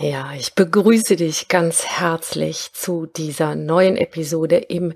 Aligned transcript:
Ja, 0.00 0.32
ich 0.32 0.54
begrüße 0.54 1.16
dich 1.16 1.48
ganz 1.48 1.84
herzlich 1.84 2.70
zu 2.72 3.06
dieser 3.06 3.56
neuen 3.56 3.96
Episode 3.96 4.58
im 4.58 4.94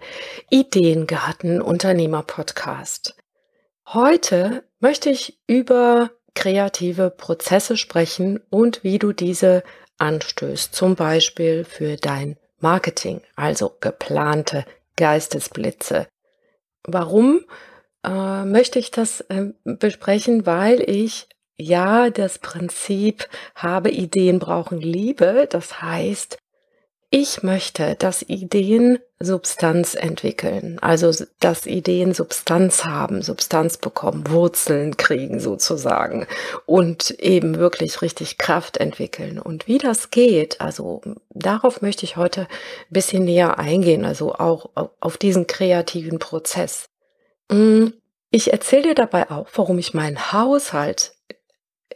Ideengarten 0.48 1.60
Unternehmer 1.60 2.22
Podcast. 2.22 3.16
Heute 3.88 4.62
möchte 4.78 5.10
ich 5.10 5.40
über 5.48 6.12
kreative 6.36 7.10
Prozesse 7.10 7.76
sprechen 7.76 8.38
und 8.48 8.84
wie 8.84 9.00
du 9.00 9.12
diese 9.12 9.64
anstößt, 9.98 10.72
zum 10.72 10.94
Beispiel 10.94 11.64
für 11.64 11.96
dein 11.96 12.36
Marketing, 12.60 13.22
also 13.34 13.76
geplante 13.80 14.64
Geistesblitze. 14.94 16.06
Warum 16.84 17.44
äh, 18.04 18.44
möchte 18.44 18.78
ich 18.78 18.92
das 18.92 19.20
äh, 19.22 19.46
besprechen? 19.64 20.46
Weil 20.46 20.80
ich 20.88 21.26
ja, 21.56 22.10
das 22.10 22.38
Prinzip 22.38 23.28
habe 23.54 23.90
Ideen 23.90 24.38
brauchen 24.38 24.80
Liebe. 24.80 25.46
Das 25.50 25.82
heißt, 25.82 26.38
ich 27.14 27.42
möchte, 27.42 27.94
dass 27.94 28.22
Ideen 28.22 28.98
Substanz 29.20 29.94
entwickeln, 29.94 30.78
also 30.80 31.12
dass 31.40 31.66
Ideen 31.66 32.14
Substanz 32.14 32.86
haben, 32.86 33.20
Substanz 33.20 33.76
bekommen, 33.76 34.30
Wurzeln 34.30 34.96
kriegen 34.96 35.38
sozusagen 35.38 36.26
und 36.64 37.10
eben 37.20 37.58
wirklich 37.58 38.00
richtig 38.00 38.38
Kraft 38.38 38.78
entwickeln. 38.78 39.38
Und 39.38 39.68
wie 39.68 39.76
das 39.76 40.10
geht, 40.10 40.62
also 40.62 41.02
darauf 41.28 41.82
möchte 41.82 42.06
ich 42.06 42.16
heute 42.16 42.42
ein 42.42 42.46
bisschen 42.88 43.24
näher 43.24 43.58
eingehen, 43.58 44.06
also 44.06 44.34
auch 44.34 44.70
auf 44.98 45.18
diesen 45.18 45.46
kreativen 45.46 46.18
Prozess. 46.18 46.86
Hm, 47.50 47.92
ich 48.30 48.54
erzähle 48.54 48.84
dir 48.84 48.94
dabei 48.94 49.30
auch, 49.30 49.48
warum 49.54 49.78
ich 49.78 49.92
meinen 49.92 50.32
Haushalt 50.32 51.14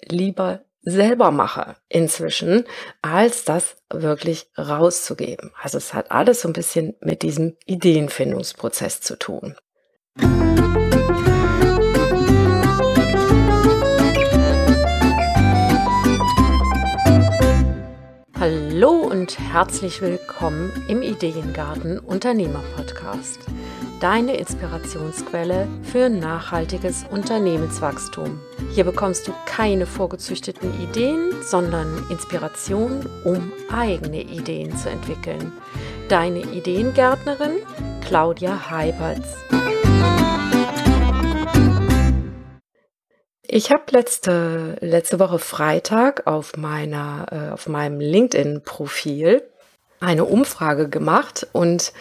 lieber 0.08 0.60
selber 0.82 1.32
mache 1.32 1.76
inzwischen, 1.88 2.64
als 3.02 3.44
das 3.44 3.76
wirklich 3.92 4.48
rauszugeben. 4.56 5.50
Also 5.60 5.78
es 5.78 5.92
hat 5.92 6.12
alles 6.12 6.42
so 6.42 6.48
ein 6.48 6.52
bisschen 6.52 6.94
mit 7.00 7.22
diesem 7.22 7.56
Ideenfindungsprozess 7.66 9.00
zu 9.00 9.18
tun. 9.18 9.56
Hallo 18.38 18.90
und 18.90 19.38
herzlich 19.40 20.02
willkommen 20.02 20.70
im 20.88 21.02
Ideengarten 21.02 21.98
Unternehmer 21.98 22.62
Podcast 22.76 23.40
deine 24.00 24.36
Inspirationsquelle 24.36 25.68
für 25.82 26.08
nachhaltiges 26.08 27.04
Unternehmenswachstum. 27.10 28.40
Hier 28.72 28.84
bekommst 28.84 29.26
du 29.26 29.32
keine 29.46 29.86
vorgezüchteten 29.86 30.70
Ideen, 30.82 31.32
sondern 31.42 32.04
Inspiration, 32.10 33.08
um 33.24 33.52
eigene 33.72 34.22
Ideen 34.22 34.76
zu 34.76 34.90
entwickeln. 34.90 35.52
Deine 36.08 36.40
Ideengärtnerin 36.40 37.58
Claudia 38.06 38.70
Heiberts. 38.70 39.36
Ich 43.48 43.70
habe 43.70 43.84
letzte, 43.90 44.76
letzte 44.80 45.18
Woche 45.18 45.38
Freitag 45.38 46.26
auf, 46.26 46.56
meiner, 46.56 47.26
äh, 47.30 47.52
auf 47.52 47.68
meinem 47.68 48.00
LinkedIn-Profil 48.00 49.42
eine 50.00 50.24
Umfrage 50.24 50.88
gemacht 50.88 51.46
und 51.52 51.92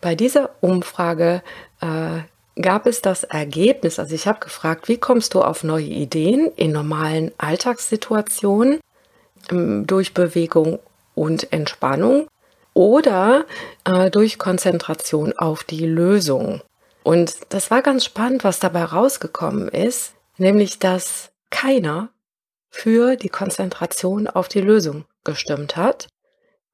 bei 0.00 0.14
dieser 0.14 0.50
Umfrage 0.60 1.42
äh, 1.80 2.20
gab 2.60 2.86
es 2.86 3.02
das 3.02 3.24
Ergebnis, 3.24 3.98
also 3.98 4.14
ich 4.14 4.26
habe 4.26 4.40
gefragt, 4.40 4.88
wie 4.88 4.98
kommst 4.98 5.34
du 5.34 5.42
auf 5.42 5.64
neue 5.64 5.84
Ideen 5.84 6.50
in 6.56 6.72
normalen 6.72 7.32
Alltagssituationen 7.38 8.80
ähm, 9.50 9.86
durch 9.86 10.14
Bewegung 10.14 10.78
und 11.14 11.52
Entspannung 11.52 12.28
oder 12.74 13.44
äh, 13.84 14.10
durch 14.10 14.38
Konzentration 14.38 15.32
auf 15.36 15.64
die 15.64 15.86
Lösung. 15.86 16.62
Und 17.02 17.36
das 17.48 17.70
war 17.70 17.82
ganz 17.82 18.04
spannend, 18.04 18.44
was 18.44 18.60
dabei 18.60 18.84
rausgekommen 18.84 19.68
ist, 19.68 20.12
nämlich 20.36 20.78
dass 20.78 21.30
keiner 21.50 22.10
für 22.70 23.16
die 23.16 23.30
Konzentration 23.30 24.26
auf 24.26 24.48
die 24.48 24.60
Lösung 24.60 25.04
gestimmt 25.24 25.76
hat 25.76 26.08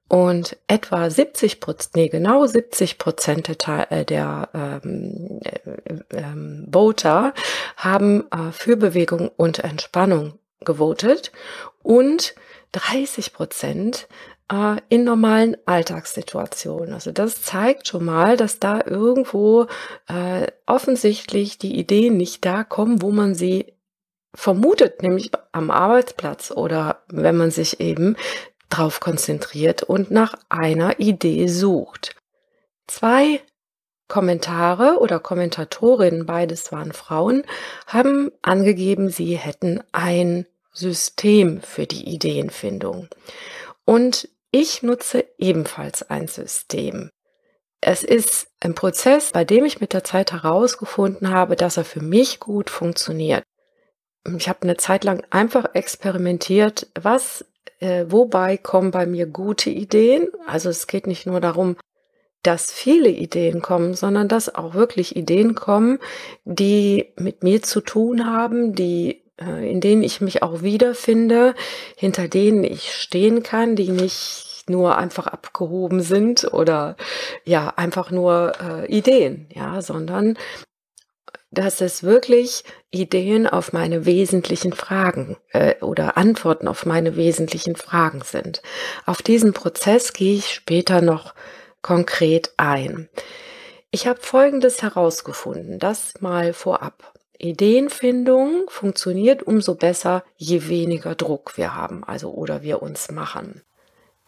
und 0.09 0.57
etwa 0.69 1.09
70 1.09 1.61
Prozent, 1.61 1.97
nee, 1.97 2.09
genau 2.09 2.47
70 2.47 2.99
Prozent 2.99 3.49
der, 3.49 3.93
äh, 3.93 4.05
der 4.05 4.49
ähm, 4.55 5.41
äh, 5.43 6.17
ähm, 6.17 6.69
Voter 6.71 7.33
haben 7.77 8.31
äh, 8.31 8.53
für 8.53 8.77
Bewegung 8.77 9.31
und 9.37 9.61
Entspannung 9.61 10.39
gewotet 10.61 11.33
und 11.83 12.35
30 12.73 13.33
Prozent 13.33 14.09
äh, 14.53 14.77
in 14.89 15.05
normalen 15.05 15.57
Alltagssituationen. 15.65 16.93
Also 16.93 17.13
das 17.13 17.43
zeigt 17.43 17.89
schon 17.89 18.05
mal, 18.05 18.37
dass 18.37 18.59
da 18.61 18.83
irgendwo 18.85 19.67
äh, 20.09 20.47
offensichtlich 20.67 21.59
die 21.59 21.79
Ideen 21.79 22.17
nicht 22.17 22.45
da 22.45 22.65
kommen, 22.65 23.01
wo 23.01 23.11
man 23.11 23.35
sie 23.35 23.73
vermutet, 24.35 25.03
nämlich 25.03 25.31
am 25.53 25.71
Arbeitsplatz 25.71 26.51
oder 26.51 27.05
wenn 27.09 27.37
man 27.37 27.51
sich 27.51 27.81
eben 27.81 28.17
drauf 28.69 29.01
konzentriert 29.01 29.83
und 29.83 30.11
nach 30.11 30.35
einer 30.49 30.99
Idee 30.99 31.47
sucht. 31.49 32.17
Zwei 32.87 33.41
Kommentare 34.09 34.99
oder 34.99 35.19
Kommentatorinnen, 35.19 36.27
beides 36.27 36.71
waren 36.73 36.93
Frauen, 36.93 37.45
haben 37.87 38.31
angegeben, 38.43 39.09
sie 39.09 39.37
hätten 39.37 39.83
ein 39.93 40.47
System 40.73 41.63
für 41.63 41.87
die 41.87 42.09
Ideenfindung. 42.09 43.09
Und 43.85 44.29
ich 44.51 44.83
nutze 44.83 45.25
ebenfalls 45.39 46.09
ein 46.11 46.29
System. 46.29 47.11
Es 47.81 48.03
ist 48.03 48.49
ein 48.61 48.75
Prozess, 48.75 49.33
bei 49.33 49.45
dem 49.45 49.65
ich 49.65 49.81
mit 49.81 49.93
der 49.93 50.05
Zeit 50.05 50.33
herausgefunden 50.33 51.31
habe, 51.31 51.57
dass 51.57 51.77
er 51.77 51.85
für 51.85 52.03
mich 52.03 52.41
gut 52.41 52.71
funktioniert. 52.71 53.45
Ich 54.37 54.49
habe 54.49 54.63
eine 54.63 54.77
Zeit 54.77 55.05
lang 55.05 55.23
einfach 55.31 55.75
experimentiert, 55.75 56.87
was 56.95 57.45
äh, 57.85 58.11
wobei 58.11 58.57
kommen 58.57 58.91
bei 58.91 59.05
mir 59.05 59.27
gute 59.27 59.69
Ideen. 59.69 60.29
Also 60.47 60.71
es 60.71 60.87
geht 60.87 61.07
nicht 61.07 61.27
nur 61.27 61.41
darum, 61.41 61.77
dass 62.43 62.73
viele 62.73 63.11
Ideen 63.11 63.61
kommen, 63.61 63.93
sondern 63.93 64.27
dass 64.27 64.55
auch 64.55 64.75
wirklich 64.75 65.17
Ideen 65.17 65.55
kommen, 65.55 65.99
die 66.45 67.13
mit 67.17 67.43
mir 67.43 67.63
zu 67.63 67.83
tun 67.83 68.27
haben, 68.27 68.75
die 68.75 69.23
äh, 69.39 69.71
in 69.71 69.83
denen 69.83 70.03
ich 70.03 70.23
mich 70.23 70.43
auch 70.43 70.63
wiederfinde, 70.63 71.55
hinter 71.97 72.27
denen 72.29 72.65
ich 72.65 72.91
stehen 72.93 73.43
kann, 73.43 73.77
die 73.77 73.91
nicht 73.91 74.65
nur 74.67 74.97
einfach 74.97 75.27
abgehoben 75.27 76.01
sind 76.01 76.53
oder 76.55 76.97
ja 77.45 77.75
einfach 77.77 78.11
nur 78.11 78.53
äh, 78.63 78.87
Ideen, 78.87 79.47
ja, 79.55 79.83
sondern 79.83 80.39
dass 81.55 81.81
es 81.81 82.03
wirklich 82.03 82.65
Ideen 82.91 83.47
auf 83.47 83.73
meine 83.73 84.07
wesentlichen 84.07 84.73
Fragen 84.73 85.37
äh, 85.53 85.77
oder 85.81 86.17
Antworten 86.17 86.69
auf 86.69 86.87
meine 86.87 87.17
wesentlichen 87.17 87.77
Fragen 87.77 88.23
sind. 88.23 88.63
Auf 89.07 89.23
diesen 89.23 89.53
Prozess 89.53 90.13
gehe 90.13 90.35
ich 90.35 90.53
später 90.53 91.01
noch 91.01 91.35
konkret 91.83 92.53
ein. 92.57 93.09
Ich 93.91 94.07
habe 94.07 94.21
Folgendes 94.21 94.83
herausgefunden, 94.83 95.79
das 95.79 96.15
mal 96.21 96.53
vorab. 96.53 97.13
Ideenfindung 97.39 98.65
funktioniert 98.69 99.43
umso 99.43 99.75
besser, 99.75 100.25
je 100.37 100.69
weniger 100.69 101.15
Druck 101.15 101.57
wir 101.57 101.75
haben, 101.75 102.05
also 102.05 102.33
oder 102.33 102.63
wir 102.63 102.83
uns 102.83 103.11
machen. 103.11 103.63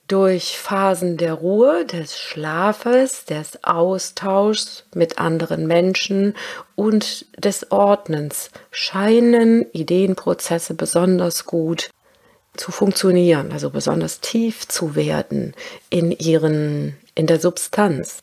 Durch 0.08 0.56
Phasen 0.56 1.16
der 1.16 1.34
Ruhe, 1.34 1.84
des 1.84 2.16
Schlafes, 2.16 3.24
des 3.24 3.64
Austauschs 3.64 4.84
mit 4.94 5.18
anderen 5.18 5.66
Menschen 5.66 6.34
und 6.76 7.26
des 7.44 7.72
Ordnens 7.72 8.50
scheinen 8.70 9.66
Ideenprozesse 9.72 10.74
besonders 10.74 11.44
gut 11.44 11.90
zu 12.56 12.70
funktionieren, 12.70 13.50
also 13.50 13.70
besonders 13.70 14.20
tief 14.20 14.68
zu 14.68 14.94
werden 14.94 15.54
in 15.90 16.12
ihren, 16.12 16.96
in 17.16 17.26
der 17.26 17.40
Substanz. 17.40 18.22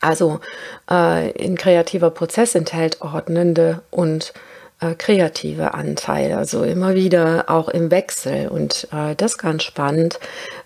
Also 0.00 0.40
äh, 0.88 1.44
ein 1.44 1.56
kreativer 1.56 2.10
Prozess 2.10 2.54
enthält 2.54 3.02
ordnende 3.02 3.82
und 3.90 4.32
äh, 4.82 4.94
kreative 4.96 5.74
Anteile, 5.74 6.36
also 6.36 6.64
immer 6.64 6.94
wieder 6.94 7.44
auch 7.48 7.68
im 7.68 7.90
Wechsel. 7.90 8.48
Und 8.48 8.88
äh, 8.92 9.14
das 9.14 9.32
ist 9.32 9.38
ganz 9.38 9.62
spannend, 9.62 10.18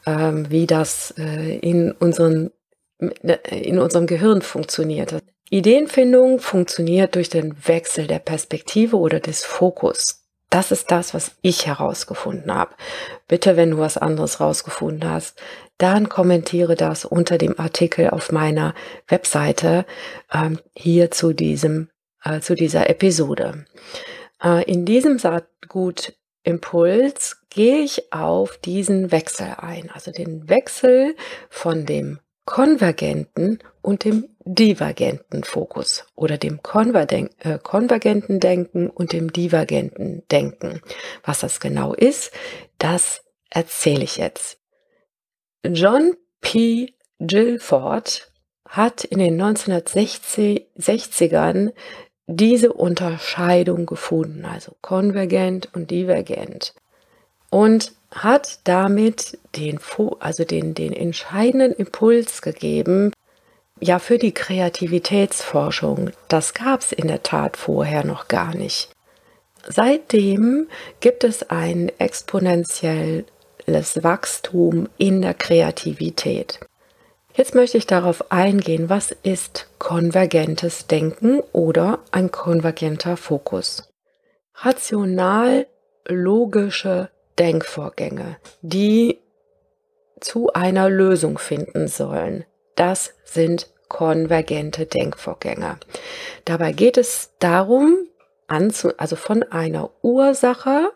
äh, 0.06 0.32
wie 0.48 0.66
das 0.66 1.14
äh, 1.18 1.58
in, 1.58 1.92
unseren, 1.92 2.50
in 2.98 3.78
unserem 3.78 4.06
Gehirn 4.06 4.42
funktioniert. 4.42 5.14
Ideenfindung 5.50 6.40
funktioniert 6.40 7.14
durch 7.14 7.28
den 7.28 7.54
Wechsel 7.66 8.06
der 8.06 8.18
Perspektive 8.18 8.96
oder 8.96 9.20
des 9.20 9.44
Fokus. 9.44 10.22
Das 10.50 10.70
ist 10.70 10.90
das, 10.90 11.12
was 11.12 11.32
ich 11.42 11.66
herausgefunden 11.66 12.54
habe. 12.54 12.74
Bitte, 13.28 13.56
wenn 13.56 13.72
du 13.72 13.78
was 13.78 13.98
anderes 13.98 14.38
herausgefunden 14.38 15.10
hast, 15.10 15.40
dann 15.76 16.08
kommentiere 16.08 16.74
das 16.74 17.04
unter 17.04 17.36
dem 17.36 17.58
Artikel 17.58 18.10
auf 18.10 18.32
meiner 18.32 18.74
Webseite 19.08 19.84
ähm, 20.32 20.58
hier 20.74 21.10
zu 21.10 21.32
diesem 21.32 21.90
äh, 22.26 22.40
zu 22.40 22.54
dieser 22.54 22.90
Episode. 22.90 23.64
Äh, 24.42 24.70
in 24.70 24.84
diesem 24.84 25.18
Saatgut 25.18 26.14
Impuls 26.42 27.38
gehe 27.50 27.78
ich 27.78 28.12
auf 28.12 28.58
diesen 28.58 29.10
Wechsel 29.10 29.56
ein, 29.58 29.90
also 29.90 30.12
den 30.12 30.48
Wechsel 30.48 31.16
von 31.48 31.86
dem 31.86 32.20
konvergenten 32.44 33.58
und 33.82 34.04
dem 34.04 34.28
divergenten 34.44 35.42
Fokus 35.42 36.06
oder 36.14 36.38
dem 36.38 36.60
äh, 36.60 37.58
konvergenten 37.58 38.38
Denken 38.38 38.88
und 38.88 39.12
dem 39.12 39.32
divergenten 39.32 40.22
Denken. 40.30 40.80
Was 41.24 41.40
das 41.40 41.58
genau 41.58 41.94
ist, 41.94 42.30
das 42.78 43.24
erzähle 43.50 44.04
ich 44.04 44.18
jetzt. 44.18 44.60
John 45.64 46.14
P. 46.40 46.94
Gilford 47.18 48.30
hat 48.68 49.04
in 49.04 49.18
den 49.18 49.40
1960ern 49.40 51.72
diese 52.26 52.72
Unterscheidung 52.72 53.86
gefunden, 53.86 54.44
also 54.44 54.72
konvergent 54.80 55.68
und 55.74 55.90
divergent. 55.90 56.74
Und 57.50 57.92
hat 58.10 58.60
damit 58.64 59.38
den, 59.54 59.78
also 60.20 60.44
den, 60.44 60.74
den 60.74 60.92
entscheidenden 60.92 61.72
Impuls 61.72 62.42
gegeben, 62.42 63.12
ja, 63.80 63.98
für 63.98 64.18
die 64.18 64.32
Kreativitätsforschung. 64.32 66.10
Das 66.28 66.54
gab 66.54 66.80
es 66.80 66.92
in 66.92 67.08
der 67.08 67.22
Tat 67.22 67.56
vorher 67.56 68.04
noch 68.04 68.28
gar 68.28 68.54
nicht. 68.54 68.90
Seitdem 69.68 70.68
gibt 71.00 71.24
es 71.24 71.50
ein 71.50 71.90
exponentielles 71.98 73.24
Wachstum 74.02 74.88
in 74.96 75.22
der 75.22 75.34
Kreativität. 75.34 76.60
Jetzt 77.36 77.54
möchte 77.54 77.76
ich 77.76 77.86
darauf 77.86 78.32
eingehen, 78.32 78.88
was 78.88 79.14
ist 79.22 79.68
konvergentes 79.78 80.86
Denken 80.86 81.40
oder 81.52 81.98
ein 82.10 82.30
konvergenter 82.30 83.18
Fokus. 83.18 83.92
Rational 84.54 85.66
logische 86.08 87.10
Denkvorgänge, 87.38 88.38
die 88.62 89.18
zu 90.18 90.50
einer 90.54 90.88
Lösung 90.88 91.36
finden 91.36 91.88
sollen. 91.88 92.46
Das 92.74 93.12
sind 93.24 93.68
konvergente 93.88 94.86
Denkvorgänge. 94.86 95.78
Dabei 96.46 96.72
geht 96.72 96.96
es 96.96 97.32
darum, 97.38 97.98
also 98.48 99.16
von 99.16 99.42
einer 99.42 99.90
Ursache 100.00 100.90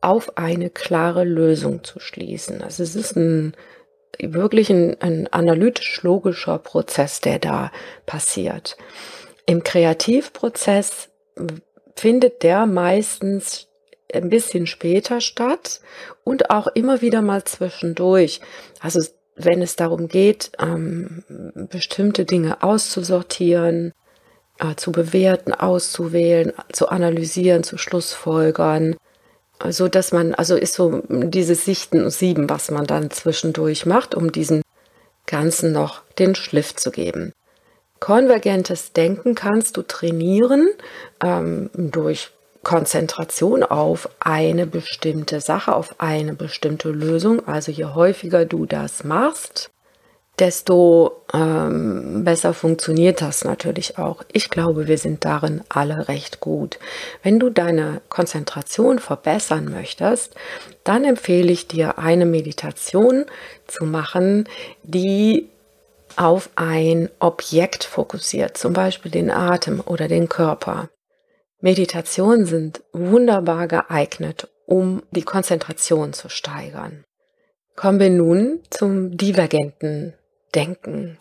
auf 0.00 0.36
eine 0.38 0.70
klare 0.70 1.22
Lösung 1.22 1.84
zu 1.84 2.00
schließen. 2.00 2.62
Also 2.62 2.82
es 2.82 2.96
ist 2.96 3.14
ein 3.16 3.54
wirklich 4.20 4.70
ein, 4.70 5.00
ein 5.00 5.26
analytisch-logischer 5.28 6.58
Prozess, 6.58 7.20
der 7.20 7.38
da 7.38 7.70
passiert. 8.06 8.76
Im 9.46 9.62
Kreativprozess 9.62 11.08
findet 11.96 12.42
der 12.42 12.66
meistens 12.66 13.68
ein 14.12 14.28
bisschen 14.28 14.66
später 14.66 15.20
statt 15.20 15.80
und 16.24 16.50
auch 16.50 16.66
immer 16.68 17.00
wieder 17.00 17.22
mal 17.22 17.44
zwischendurch. 17.44 18.40
Also 18.80 19.00
wenn 19.36 19.62
es 19.62 19.76
darum 19.76 20.08
geht, 20.08 20.52
ähm, 20.58 21.24
bestimmte 21.70 22.24
Dinge 22.24 22.62
auszusortieren, 22.62 23.92
äh, 24.58 24.74
zu 24.74 24.92
bewerten, 24.92 25.52
auszuwählen, 25.52 26.52
zu 26.72 26.88
analysieren, 26.88 27.62
zu 27.62 27.78
Schlussfolgern, 27.78 28.96
so 29.68 29.88
dass 29.88 30.12
man, 30.12 30.34
also 30.34 30.56
ist 30.56 30.74
so 30.74 31.02
dieses 31.08 31.64
Sichten 31.64 32.02
und 32.04 32.10
Sieben, 32.10 32.48
was 32.48 32.70
man 32.70 32.86
dann 32.86 33.10
zwischendurch 33.10 33.86
macht, 33.86 34.14
um 34.14 34.32
diesen 34.32 34.62
Ganzen 35.26 35.72
noch 35.72 36.02
den 36.18 36.34
Schliff 36.34 36.74
zu 36.74 36.90
geben. 36.90 37.32
Konvergentes 38.00 38.92
Denken 38.92 39.34
kannst 39.34 39.76
du 39.76 39.82
trainieren 39.82 40.68
ähm, 41.22 41.70
durch 41.74 42.30
Konzentration 42.62 43.62
auf 43.62 44.08
eine 44.20 44.66
bestimmte 44.66 45.40
Sache, 45.40 45.74
auf 45.74 45.96
eine 45.98 46.34
bestimmte 46.34 46.90
Lösung. 46.90 47.46
Also 47.46 47.72
je 47.72 47.86
häufiger 47.86 48.44
du 48.44 48.66
das 48.66 49.04
machst, 49.04 49.70
desto 50.40 51.24
ähm, 51.32 52.24
besser 52.24 52.54
funktioniert 52.54 53.20
das 53.20 53.44
natürlich 53.44 53.98
auch. 53.98 54.22
Ich 54.32 54.50
glaube, 54.50 54.86
wir 54.86 54.98
sind 54.98 55.24
darin 55.24 55.62
alle 55.68 56.08
recht 56.08 56.40
gut. 56.40 56.78
Wenn 57.22 57.38
du 57.38 57.50
deine 57.50 58.00
Konzentration 58.08 58.98
verbessern 58.98 59.70
möchtest, 59.70 60.34
dann 60.84 61.04
empfehle 61.04 61.52
ich 61.52 61.68
dir 61.68 61.98
eine 61.98 62.26
Meditation 62.26 63.26
zu 63.66 63.84
machen, 63.84 64.48
die 64.82 65.48
auf 66.16 66.50
ein 66.56 67.10
Objekt 67.20 67.84
fokussiert, 67.84 68.56
zum 68.56 68.72
Beispiel 68.72 69.10
den 69.10 69.30
Atem 69.30 69.80
oder 69.84 70.08
den 70.08 70.28
Körper. 70.28 70.88
Meditationen 71.60 72.46
sind 72.46 72.82
wunderbar 72.92 73.68
geeignet, 73.68 74.48
um 74.66 75.02
die 75.10 75.22
Konzentration 75.22 76.12
zu 76.12 76.28
steigern. 76.28 77.04
Kommen 77.74 78.00
wir 78.00 78.10
nun 78.10 78.60
zum 78.70 79.16
divergenten 79.16 80.14
Denken. 80.54 81.18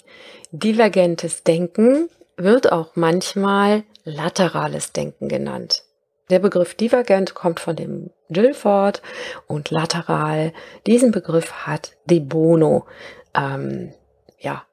Divergentes 0.51 1.43
Denken 1.43 2.09
wird 2.37 2.71
auch 2.71 2.95
manchmal 2.95 3.83
laterales 4.03 4.93
Denken 4.93 5.27
genannt. 5.27 5.83
Der 6.29 6.39
Begriff 6.39 6.75
divergent 6.75 7.35
kommt 7.35 7.59
von 7.59 7.75
dem 7.75 8.09
Gilford 8.29 9.01
und 9.47 9.71
lateral. 9.71 10.53
Diesen 10.85 11.11
Begriff 11.11 11.65
hat 11.65 11.93
De 12.05 12.19
Bono 12.19 12.85
ähm, 13.33 13.93
ja, 14.39 14.63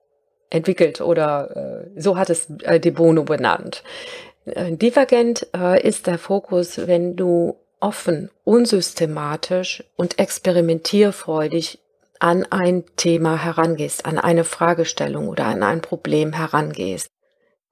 entwickelt 0.51 1.01
oder 1.01 1.87
äh, 1.95 2.01
so 2.01 2.17
hat 2.17 2.31
es 2.31 2.51
äh, 2.63 2.81
De 2.81 2.91
Bono 2.91 3.23
benannt. 3.23 3.85
Äh, 4.47 4.73
divergent 4.73 5.47
äh, 5.55 5.81
ist 5.81 6.07
der 6.07 6.19
Fokus, 6.19 6.87
wenn 6.87 7.17
du 7.17 7.57
offen, 7.81 8.31
unsystematisch 8.45 9.85
und 9.97 10.19
experimentierfreudig 10.19 11.79
an 12.25 12.47
ein 12.49 12.85
Thema 12.97 13.37
herangehst, 13.37 14.07
an 14.07 14.19
eine 14.19 14.45
Fragestellung 14.45 15.29
oder 15.29 15.45
an 15.45 15.63
ein 15.63 15.83
Problem 15.83 16.33
herangehst. 16.33 17.09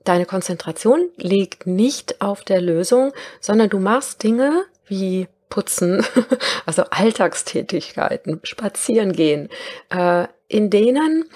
Deine 0.04 0.26
Konzentration 0.26 1.08
liegt 1.16 1.66
nicht 1.66 2.20
auf 2.20 2.44
der 2.44 2.60
Lösung, 2.60 3.14
sondern 3.40 3.70
du 3.70 3.78
machst 3.78 4.22
Dinge 4.22 4.66
wie 4.86 5.26
putzen, 5.52 6.02
also 6.66 6.84
Alltagstätigkeiten, 6.84 8.40
spazieren 8.42 9.12
gehen, 9.12 9.50
äh, 9.90 10.26
in 10.48 10.70
denen 10.70 11.26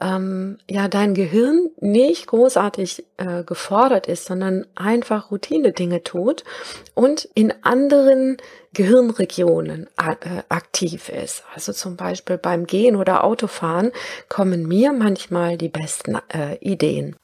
ähm, 0.00 0.56
ja 0.70 0.88
dein 0.88 1.12
Gehirn 1.12 1.68
nicht 1.78 2.26
großartig 2.26 3.04
äh, 3.18 3.44
gefordert 3.44 4.06
ist, 4.06 4.24
sondern 4.24 4.66
einfach 4.74 5.30
Routine-Dinge 5.30 6.04
tut 6.04 6.42
und 6.94 7.28
in 7.34 7.52
anderen 7.64 8.38
Gehirnregionen 8.72 9.88
äh, 9.98 10.42
aktiv 10.48 11.10
ist. 11.10 11.44
Also 11.54 11.74
zum 11.74 11.96
Beispiel 11.96 12.38
beim 12.38 12.66
Gehen 12.66 12.96
oder 12.96 13.24
Autofahren 13.24 13.92
kommen 14.30 14.66
mir 14.66 14.94
manchmal 14.94 15.58
die 15.58 15.68
besten 15.68 16.16
äh, 16.32 16.56
Ideen. 16.60 17.14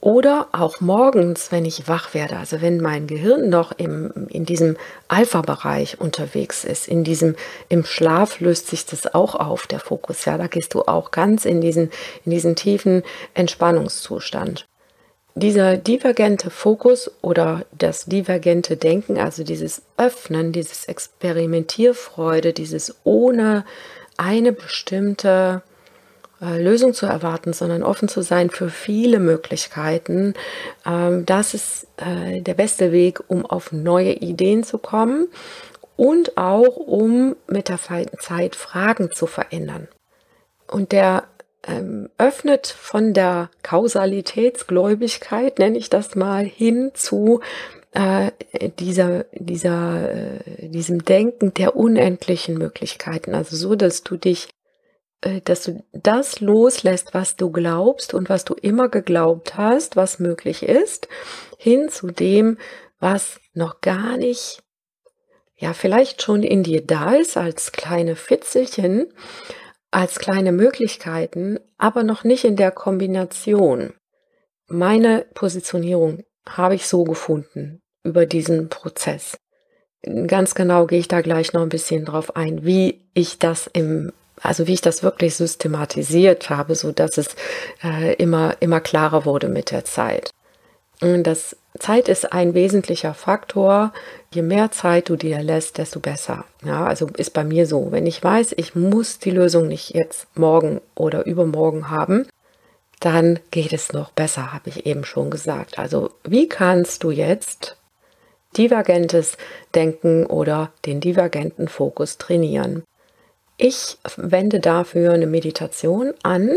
Oder 0.00 0.46
auch 0.52 0.80
morgens, 0.80 1.50
wenn 1.50 1.64
ich 1.64 1.88
wach 1.88 2.14
werde, 2.14 2.36
also 2.36 2.60
wenn 2.62 2.80
mein 2.80 3.08
Gehirn 3.08 3.48
noch 3.48 3.72
im, 3.72 4.28
in 4.28 4.44
diesem 4.44 4.76
Alpha-Bereich 5.08 6.00
unterwegs 6.00 6.64
ist, 6.64 6.86
in 6.86 7.02
diesem, 7.02 7.34
im 7.68 7.84
Schlaf 7.84 8.38
löst 8.38 8.68
sich 8.68 8.86
das 8.86 9.12
auch 9.12 9.34
auf, 9.34 9.66
der 9.66 9.80
Fokus. 9.80 10.24
Ja, 10.24 10.38
da 10.38 10.46
gehst 10.46 10.74
du 10.74 10.82
auch 10.82 11.10
ganz 11.10 11.44
in 11.44 11.60
diesen, 11.60 11.90
in 12.24 12.30
diesen 12.30 12.54
tiefen 12.54 13.02
Entspannungszustand. 13.34 14.66
Dieser 15.34 15.76
divergente 15.76 16.50
Fokus 16.50 17.10
oder 17.20 17.64
das 17.76 18.06
divergente 18.06 18.76
Denken, 18.76 19.18
also 19.18 19.42
dieses 19.42 19.82
Öffnen, 19.96 20.52
dieses 20.52 20.84
Experimentierfreude, 20.84 22.52
dieses 22.52 22.96
ohne 23.04 23.64
eine 24.16 24.52
bestimmte 24.52 25.62
äh, 26.40 26.62
Lösung 26.62 26.94
zu 26.94 27.06
erwarten, 27.06 27.52
sondern 27.52 27.82
offen 27.82 28.08
zu 28.08 28.22
sein 28.22 28.50
für 28.50 28.70
viele 28.70 29.18
Möglichkeiten. 29.18 30.34
Ähm, 30.86 31.26
das 31.26 31.52
ist 31.52 31.88
äh, 31.96 32.40
der 32.40 32.54
beste 32.54 32.92
Weg, 32.92 33.20
um 33.26 33.44
auf 33.44 33.72
neue 33.72 34.12
Ideen 34.12 34.62
zu 34.62 34.78
kommen 34.78 35.26
und 35.96 36.36
auch 36.36 36.76
um 36.76 37.34
mit 37.48 37.68
der 37.68 37.80
Zeit 38.18 38.54
Fragen 38.54 39.10
zu 39.10 39.26
verändern. 39.26 39.88
Und 40.70 40.92
der 40.92 41.24
ähm, 41.66 42.08
öffnet 42.18 42.68
von 42.68 43.14
der 43.14 43.50
Kausalitätsgläubigkeit, 43.64 45.58
nenne 45.58 45.76
ich 45.76 45.90
das 45.90 46.14
mal, 46.14 46.44
hin 46.44 46.92
zu 46.94 47.40
äh, 47.94 48.30
dieser, 48.78 49.24
dieser, 49.32 50.10
diesem 50.60 51.04
Denken 51.04 51.52
der 51.54 51.74
unendlichen 51.74 52.56
Möglichkeiten. 52.58 53.34
Also 53.34 53.56
so, 53.56 53.74
dass 53.74 54.04
du 54.04 54.16
dich 54.16 54.48
dass 55.20 55.64
du 55.64 55.84
das 55.92 56.40
loslässt, 56.40 57.12
was 57.12 57.36
du 57.36 57.50
glaubst 57.50 58.14
und 58.14 58.28
was 58.28 58.44
du 58.44 58.54
immer 58.54 58.88
geglaubt 58.88 59.56
hast, 59.56 59.96
was 59.96 60.20
möglich 60.20 60.62
ist, 60.62 61.08
hin 61.58 61.88
zu 61.88 62.08
dem, 62.08 62.58
was 63.00 63.40
noch 63.52 63.80
gar 63.80 64.16
nicht, 64.16 64.62
ja, 65.56 65.72
vielleicht 65.72 66.22
schon 66.22 66.42
in 66.42 66.62
dir 66.62 66.86
da 66.86 67.14
ist, 67.14 67.36
als 67.36 67.72
kleine 67.72 68.14
Fitzelchen, 68.14 69.12
als 69.90 70.18
kleine 70.18 70.52
Möglichkeiten, 70.52 71.58
aber 71.78 72.04
noch 72.04 72.22
nicht 72.22 72.44
in 72.44 72.56
der 72.56 72.70
Kombination. 72.70 73.94
Meine 74.68 75.26
Positionierung 75.34 76.24
habe 76.48 76.74
ich 76.74 76.86
so 76.86 77.04
gefunden 77.04 77.82
über 78.04 78.26
diesen 78.26 78.68
Prozess. 78.68 79.36
ganz 80.26 80.54
genau 80.54 80.86
gehe 80.86 81.00
ich 81.00 81.08
da 81.08 81.22
gleich 81.22 81.52
noch 81.52 81.62
ein 81.62 81.70
bisschen 81.70 82.04
drauf 82.04 82.36
ein, 82.36 82.64
wie 82.64 83.10
ich 83.14 83.38
das 83.38 83.68
im 83.72 84.12
also 84.42 84.66
wie 84.66 84.74
ich 84.74 84.80
das 84.80 85.02
wirklich 85.02 85.36
systematisiert 85.36 86.50
habe, 86.50 86.74
so 86.74 86.92
dass 86.92 87.18
es 87.18 87.36
äh, 87.82 88.14
immer 88.14 88.56
immer 88.60 88.80
klarer 88.80 89.24
wurde 89.24 89.48
mit 89.48 89.70
der 89.70 89.84
Zeit. 89.84 90.30
Und 91.00 91.24
das 91.24 91.56
Zeit 91.78 92.08
ist 92.08 92.32
ein 92.32 92.54
wesentlicher 92.54 93.14
Faktor. 93.14 93.92
Je 94.34 94.42
mehr 94.42 94.70
Zeit 94.72 95.08
du 95.08 95.16
dir 95.16 95.40
lässt, 95.42 95.78
desto 95.78 96.00
besser. 96.00 96.44
Ja, 96.64 96.86
also 96.86 97.06
ist 97.16 97.34
bei 97.34 97.44
mir 97.44 97.66
so. 97.66 97.92
Wenn 97.92 98.06
ich 98.06 98.22
weiß, 98.22 98.54
ich 98.56 98.74
muss 98.74 99.18
die 99.18 99.30
Lösung 99.30 99.68
nicht 99.68 99.94
jetzt 99.94 100.26
morgen 100.36 100.80
oder 100.96 101.24
übermorgen 101.24 101.88
haben, 101.88 102.26
dann 103.00 103.38
geht 103.52 103.72
es 103.72 103.92
noch 103.92 104.10
besser, 104.10 104.52
habe 104.52 104.70
ich 104.70 104.86
eben 104.86 105.04
schon 105.04 105.30
gesagt. 105.30 105.78
Also 105.78 106.10
wie 106.24 106.48
kannst 106.48 107.04
du 107.04 107.12
jetzt 107.12 107.76
divergentes 108.56 109.36
Denken 109.74 110.26
oder 110.26 110.72
den 110.84 111.00
divergenten 111.00 111.68
Fokus 111.68 112.18
trainieren? 112.18 112.82
Ich 113.58 113.98
wende 114.16 114.60
dafür 114.60 115.12
eine 115.12 115.26
Meditation 115.26 116.14
an 116.22 116.56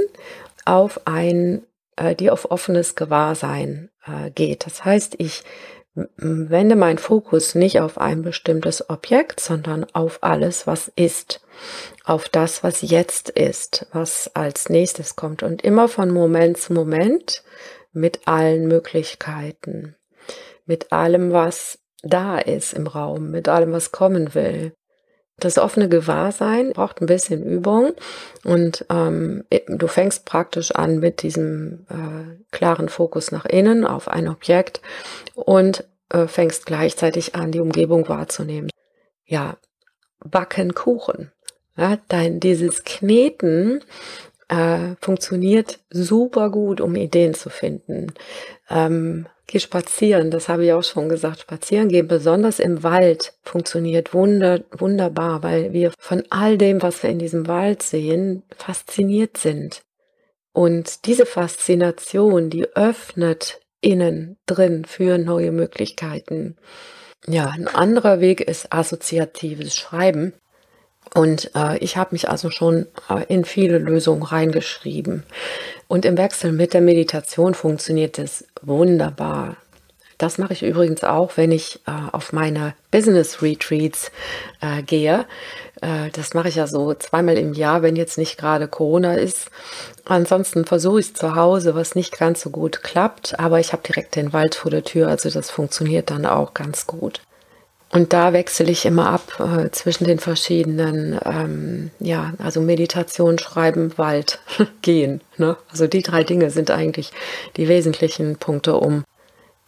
auf 0.66 1.02
ein, 1.06 1.64
äh, 1.96 2.16
die 2.16 2.30
auf 2.30 2.52
offenes 2.52 2.96
Gewahrsein 2.96 3.90
äh, 4.06 4.30
geht. 4.30 4.68
Das 4.68 4.86
heißt, 4.86 5.16
ich 5.18 5.44
wende 5.94 6.76
meinen 6.76 7.00
Fokus 7.00 7.56
nicht 7.56 7.82
auf 7.82 7.98
ein 7.98 8.22
bestimmtes 8.22 8.90
Objekt, 8.90 9.42
sondern 9.42 9.86
auf 9.94 10.20
alles, 10.22 10.66
was 10.66 10.90
ist, 10.96 11.42
auf 12.06 12.30
das, 12.30 12.64
was 12.64 12.82
jetzt 12.82 13.30
ist, 13.30 13.88
was 13.92 14.32
als 14.34 14.70
nächstes 14.70 15.18
kommt 15.18 15.44
und 15.44 15.64
immer 15.64 15.90
von 15.90 16.12
Moment 16.12 16.58
zu 16.58 16.72
Moment 16.72 17.44
mit 17.92 18.22
allen 18.26 18.68
Möglichkeiten, 18.68 19.96
mit 20.66 20.94
allem, 20.94 21.34
was 21.34 21.80
da 22.04 22.38
ist 22.38 22.74
im 22.74 22.88
Raum, 22.88 23.32
mit 23.32 23.50
allem, 23.50 23.74
was 23.74 23.92
kommen 23.92 24.34
will. 24.34 24.74
Das 25.42 25.58
offene 25.58 25.90
Gewahrsein 25.90 26.72
braucht 26.72 27.02
ein 27.02 27.08
bisschen 27.08 27.44
Übung 27.44 27.94
und 28.44 28.86
ähm, 28.92 29.44
du 29.68 29.88
fängst 29.88 30.24
praktisch 30.26 30.72
an 30.72 31.00
mit 31.00 31.24
diesem 31.24 31.88
äh, 31.90 32.46
klaren 32.52 32.90
Fokus 32.90 33.32
nach 33.32 33.46
innen 33.46 33.84
auf 33.84 34.08
ein 34.08 34.28
Objekt 34.28 34.82
und 35.34 35.84
äh, 36.10 36.28
fängst 36.28 36.68
gleichzeitig 36.68 37.34
an, 37.34 37.52
die 37.52 37.60
Umgebung 37.60 38.08
wahrzunehmen. 38.08 38.70
Ja, 39.26 39.58
backen 40.24 40.76
Kuchen. 40.76 41.32
Ja, 41.76 41.98
dein, 42.08 42.40
dieses 42.40 42.84
Kneten 42.84 43.84
äh, 44.48 44.96
funktioniert 45.02 45.80
super 45.90 46.52
gut, 46.52 46.82
um 46.82 46.96
Ideen 46.96 47.34
zu 47.34 47.50
finden. 47.50 48.14
Ähm, 48.70 49.26
Geh 49.52 49.60
spazieren, 49.60 50.32
das 50.32 50.48
habe 50.48 50.64
ich 50.64 50.72
auch 50.72 50.84
schon 50.84 51.10
gesagt. 51.10 51.42
Spazieren 51.42 51.90
gehen, 51.90 52.08
besonders 52.08 52.58
im 52.58 52.84
Wald, 52.84 53.34
funktioniert 53.44 54.14
wunder, 54.14 54.62
wunderbar, 54.72 55.44
weil 55.44 55.74
wir 55.74 55.92
von 56.00 56.24
all 56.30 56.58
dem, 56.58 56.82
was 56.82 57.04
wir 57.04 57.10
in 57.10 57.20
diesem 57.20 57.50
Wald 57.50 57.84
sehen, 57.84 58.44
fasziniert 58.56 59.36
sind. 59.36 59.82
Und 60.54 61.06
diese 61.06 61.26
Faszination, 61.26 62.50
die 62.50 62.66
öffnet 62.78 63.60
innen 63.82 64.38
drin 64.46 64.86
für 64.86 65.18
neue 65.18 65.52
Möglichkeiten. 65.52 66.56
Ja, 67.28 67.50
ein 67.50 67.68
anderer 67.68 68.22
Weg 68.22 68.40
ist 68.40 68.72
assoziatives 68.72 69.76
Schreiben. 69.76 70.32
Und 71.14 71.52
äh, 71.56 71.78
ich 71.80 71.98
habe 71.98 72.12
mich 72.14 72.30
also 72.30 72.50
schon 72.50 72.88
äh, 73.10 73.26
in 73.28 73.44
viele 73.44 73.80
Lösungen 73.80 74.24
reingeschrieben. 74.24 75.24
Und 75.92 76.06
im 76.06 76.18
Wechsel 76.18 76.54
mit 76.54 76.74
der 76.74 76.80
Meditation 76.80 77.54
funktioniert 77.54 78.18
es 78.18 78.46
wunderbar. 78.62 79.58
Das 80.18 80.38
mache 80.38 80.54
ich 80.54 80.64
übrigens 80.64 81.04
auch, 81.04 81.36
wenn 81.36 81.52
ich 81.52 81.82
äh, 81.86 81.92
auf 82.14 82.32
meine 82.32 82.76
Business 82.92 83.42
Retreats 83.42 84.10
äh, 84.62 84.84
gehe. 84.84 85.26
Äh, 85.82 86.10
das 86.14 86.34
mache 86.34 86.48
ich 86.48 86.56
ja 86.56 86.68
so 86.68 86.94
zweimal 86.94 87.38
im 87.38 87.52
Jahr, 87.52 87.82
wenn 87.82 87.98
jetzt 87.98 88.18
nicht 88.18 88.38
gerade 88.38 88.70
Corona 88.70 89.16
ist. 89.16 89.52
Ansonsten 90.06 90.64
versuche 90.64 91.02
ich 91.02 91.08
es 91.08 91.14
zu 91.14 91.36
Hause, 91.36 91.76
was 91.76 91.94
nicht 91.94 92.18
ganz 92.18 92.40
so 92.40 92.52
gut 92.52 92.84
klappt, 92.84 93.38
aber 93.38 93.60
ich 93.60 93.74
habe 93.74 93.84
direkt 93.86 94.16
den 94.16 94.32
Wald 94.32 94.56
vor 94.56 94.72
der 94.72 94.86
Tür, 94.86 95.10
also 95.10 95.30
das 95.30 95.52
funktioniert 95.52 96.10
dann 96.10 96.26
auch 96.26 96.54
ganz 96.54 96.88
gut. 96.88 97.20
Und 97.92 98.14
da 98.14 98.32
wechsle 98.32 98.72
ich 98.72 98.86
immer 98.86 99.10
ab 99.10 99.40
äh, 99.40 99.70
zwischen 99.72 100.06
den 100.06 100.20
verschiedenen, 100.20 101.20
ähm, 101.26 101.92
ja, 102.00 102.34
also 102.38 102.62
Meditation, 102.62 103.38
Schreiben, 103.38 103.98
Wald, 103.98 104.40
Gehen. 104.82 105.22
Ne? 105.38 105.58
Also 105.70 105.88
die 105.88 106.02
drei 106.02 106.24
Dinge 106.24 106.52
sind 106.52 106.72
eigentlich 106.72 107.12
die 107.58 107.68
wesentlichen 107.68 108.38
Punkte, 108.38 108.76
um 108.78 109.04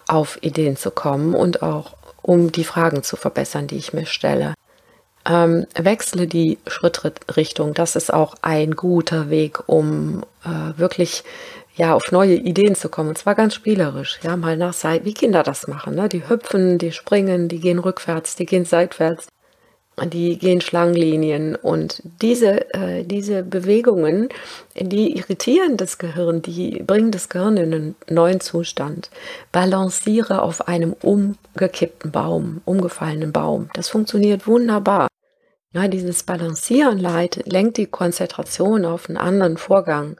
auf 0.08 0.38
Ideen 0.42 0.78
zu 0.78 0.92
kommen 0.92 1.34
und 1.36 1.62
auch 1.62 1.98
um 2.22 2.52
die 2.52 2.64
Fragen 2.64 3.04
zu 3.04 3.18
verbessern, 3.18 3.68
die 3.68 3.78
ich 3.78 3.94
mir 3.94 4.06
stelle. 4.06 4.54
Ähm, 5.26 5.66
wechsle 5.76 6.28
die 6.28 6.60
Schrittrichtung. 6.68 7.74
Das 7.74 7.96
ist 7.96 8.14
auch 8.14 8.36
ein 8.42 8.72
guter 8.72 9.30
Weg, 9.30 9.68
um 9.68 10.24
äh, 10.46 10.78
wirklich 10.78 11.24
ja, 11.76 11.94
auf 11.94 12.12
neue 12.12 12.36
Ideen 12.36 12.76
zu 12.76 12.90
kommen. 12.90 13.10
Und 13.10 13.18
zwar 13.18 13.36
ganz 13.36 13.56
spielerisch. 13.56 14.20
Ja, 14.24 14.38
mal 14.38 14.58
nach 14.58 14.74
Seite, 14.74 15.06
wie 15.06 15.14
Kinder 15.14 15.44
das 15.44 15.68
machen. 15.68 15.96
Ne? 15.96 16.08
Die 16.10 16.28
hüpfen, 16.30 16.78
die 16.78 16.92
springen, 16.92 17.48
die 17.48 17.60
gehen 17.60 17.80
rückwärts, 17.80 18.36
die 18.36 18.46
gehen 18.46 18.66
seitwärts, 18.66 19.28
die 20.06 20.38
gehen 20.38 20.62
Schlangenlinien. 20.62 21.56
Und 21.56 22.04
diese, 22.22 22.72
äh, 22.74 23.04
diese 23.04 23.44
Bewegungen, 23.44 24.30
die 24.80 25.18
irritieren 25.18 25.78
das 25.78 25.98
Gehirn, 25.98 26.42
die 26.42 26.84
bringen 26.86 27.12
das 27.12 27.30
Gehirn 27.30 27.58
in 27.58 27.74
einen 27.74 27.96
neuen 28.10 28.40
Zustand. 28.40 29.10
Balanciere 29.52 30.42
auf 30.42 30.68
einem 30.68 30.94
umgekippten 30.94 32.12
Baum, 32.12 32.62
umgefallenen 32.66 33.32
Baum. 33.32 33.70
Das 33.74 33.90
funktioniert 33.90 34.46
wunderbar. 34.46 35.08
Ja, 35.76 35.88
dieses 35.88 36.22
Balancieren 36.22 37.00
leitet, 37.00 37.52
lenkt 37.52 37.78
die 37.78 37.88
Konzentration 37.88 38.86
auf 38.86 39.10
einen 39.10 39.18
anderen 39.18 39.58
Vorgang. 39.58 40.18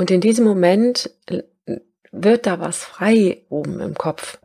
Und 0.00 0.10
in 0.10 0.22
diesem 0.22 0.46
Moment 0.46 1.10
äh, 1.26 1.42
wird 2.10 2.46
da 2.46 2.58
was 2.58 2.78
frei 2.78 3.42
oben 3.50 3.80
im 3.80 3.92
Kopf. 3.92 4.38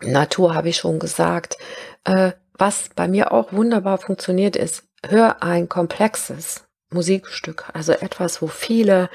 Natur 0.00 0.54
habe 0.54 0.70
ich 0.70 0.78
schon 0.78 0.98
gesagt. 0.98 1.58
Äh, 2.04 2.32
was 2.54 2.88
bei 2.96 3.06
mir 3.06 3.30
auch 3.30 3.52
wunderbar 3.52 3.98
funktioniert 3.98 4.56
ist, 4.56 4.84
hör 5.06 5.42
ein 5.42 5.68
komplexes 5.68 6.64
Musikstück, 6.88 7.66
also 7.74 7.92
etwas, 7.92 8.40
wo 8.40 8.46
viele 8.46 9.10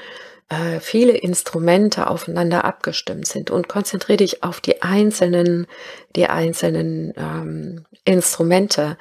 äh, 0.48 0.80
viele 0.80 1.12
Instrumente 1.16 2.08
aufeinander 2.08 2.64
abgestimmt 2.64 3.26
sind 3.26 3.50
und 3.50 3.68
konzentriere 3.68 4.18
dich 4.18 4.42
auf 4.42 4.60
die 4.60 4.82
einzelnen, 4.82 5.66
die 6.14 6.26
einzelnen 6.26 7.12
ähm, 7.16 7.84
Instrumente 8.04 8.98